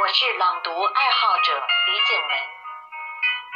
[0.00, 2.38] 我是朗读爱好者李景文，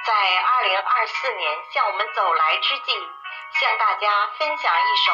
[0.05, 2.93] 在二零二四年向我们走来之际，
[3.53, 5.13] 向大家分享一首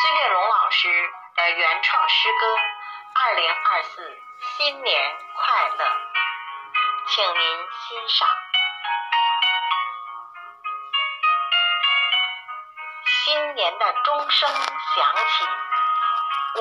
[0.00, 2.46] 孙月龙老师的原创诗歌
[3.14, 5.84] 《二零二四新年快乐》，
[7.08, 8.28] 请您欣赏。
[13.24, 15.44] 新年的钟声响起，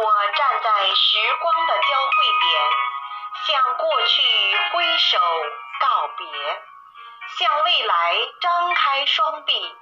[0.02, 2.62] 我站在时光的交汇点。
[3.48, 4.22] 向过去
[4.72, 5.18] 挥手
[5.80, 6.28] 告别，
[7.38, 9.76] 向未来张开双臂。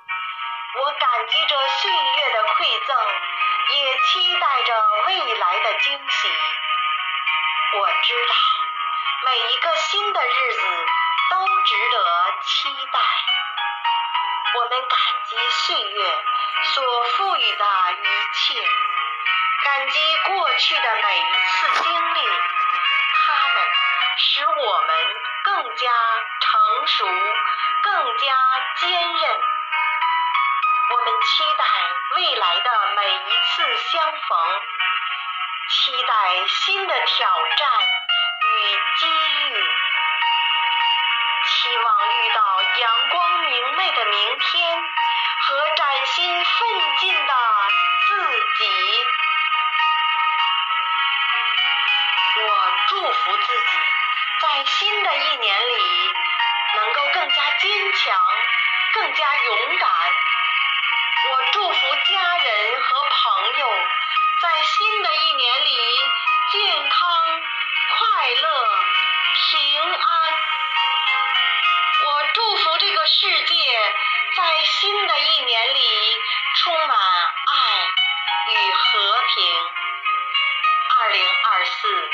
[0.75, 2.95] 我感激着岁月的馈赠，
[3.75, 6.27] 也期待着未来的惊喜。
[7.73, 8.35] 我知道，
[9.25, 10.61] 每一个新的日子
[11.31, 12.99] 都值得期待。
[14.55, 16.23] 我们感激岁月
[16.63, 18.69] 所赋予的一切，
[19.63, 22.19] 感激过去的每一次经历。
[24.59, 24.89] 我们
[25.43, 25.91] 更加
[26.39, 27.05] 成熟，
[27.83, 28.33] 更加
[28.79, 29.41] 坚韧。
[30.89, 31.63] 我们期待
[32.15, 34.61] 未来的每一次相逢，
[35.69, 37.69] 期待新的挑战
[38.41, 39.53] 与机遇，
[41.45, 44.83] 期望遇到阳光明媚的明天
[45.47, 47.33] 和崭新奋进的
[48.07, 48.25] 自
[48.57, 49.05] 己。
[52.39, 54.06] 我祝福自己。
[58.07, 58.23] 强，
[58.93, 59.89] 更加勇敢。
[61.29, 63.67] 我祝福家人和朋友，
[64.41, 65.99] 在新的一年里
[66.53, 67.41] 健康、
[67.89, 68.79] 快乐、
[69.33, 70.33] 平安。
[72.05, 73.93] 我祝福这个世界，
[74.37, 76.21] 在新的一年里
[76.55, 77.87] 充满爱
[78.53, 79.69] 与和平。
[80.97, 82.09] 二零二四，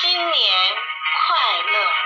[0.00, 0.76] 新年。
[1.12, 2.00] 快乐。